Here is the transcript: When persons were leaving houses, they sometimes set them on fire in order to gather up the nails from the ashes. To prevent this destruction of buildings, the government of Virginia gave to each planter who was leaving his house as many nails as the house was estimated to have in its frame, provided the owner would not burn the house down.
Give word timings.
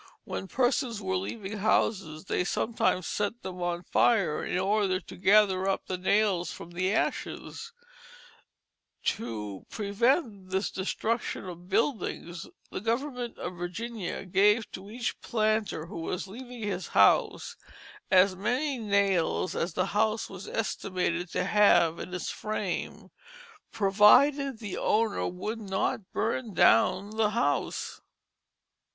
When 0.23 0.47
persons 0.47 0.99
were 0.99 1.15
leaving 1.15 1.59
houses, 1.59 2.25
they 2.25 2.43
sometimes 2.43 3.05
set 3.05 3.43
them 3.43 3.61
on 3.61 3.83
fire 3.83 4.43
in 4.43 4.57
order 4.57 4.99
to 4.99 5.15
gather 5.15 5.69
up 5.69 5.85
the 5.85 5.95
nails 5.95 6.51
from 6.51 6.71
the 6.71 6.91
ashes. 6.91 7.71
To 9.03 9.63
prevent 9.69 10.49
this 10.49 10.71
destruction 10.71 11.45
of 11.45 11.69
buildings, 11.69 12.47
the 12.71 12.81
government 12.81 13.37
of 13.37 13.57
Virginia 13.59 14.25
gave 14.25 14.71
to 14.71 14.89
each 14.89 15.21
planter 15.21 15.85
who 15.85 15.99
was 15.99 16.27
leaving 16.27 16.63
his 16.63 16.87
house 16.87 17.55
as 18.09 18.35
many 18.35 18.79
nails 18.79 19.55
as 19.55 19.73
the 19.75 19.85
house 19.93 20.31
was 20.31 20.47
estimated 20.47 21.29
to 21.33 21.43
have 21.45 21.99
in 21.99 22.11
its 22.11 22.31
frame, 22.31 23.11
provided 23.71 24.57
the 24.57 24.79
owner 24.79 25.27
would 25.27 25.59
not 25.61 26.11
burn 26.11 26.55
the 26.55 27.29
house 27.35 27.97
down. 27.99 28.05